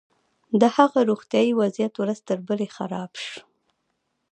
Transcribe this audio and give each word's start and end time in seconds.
د 0.61 0.63
هغه 0.75 0.99
روغتيايي 1.09 1.51
وضعيت 1.61 1.93
ورځ 1.97 2.19
تر 2.27 2.37
بلې 2.47 2.67
خراب 2.75 3.11
شو. 3.25 3.39